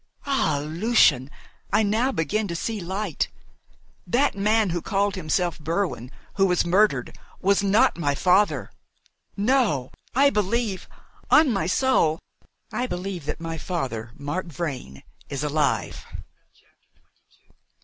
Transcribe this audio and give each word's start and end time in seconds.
"Ah, 0.25 0.59
Lucian, 0.65 1.29
I 1.71 1.83
now 1.83 2.11
begin 2.11 2.47
to 2.47 2.55
see 2.55 2.79
light. 2.81 3.27
That 4.07 4.33
man 4.33 4.71
who 4.71 4.81
called 4.81 5.13
himself 5.13 5.59
Berwin, 5.59 6.09
who 6.37 6.47
was 6.47 6.65
murdered, 6.65 7.15
was 7.39 7.61
not 7.61 7.99
my 7.99 8.15
father. 8.15 8.71
No, 9.37 9.91
I 10.15 10.31
believe 10.31 10.89
on 11.29 11.51
my 11.51 11.67
soul, 11.67 12.17
I 12.71 12.87
believe 12.87 13.25
that 13.25 13.39
my 13.39 13.59
father, 13.59 14.09
Mark 14.17 14.47
Vrain, 14.47 15.03
is 15.29 15.43
alive!" 15.43 16.03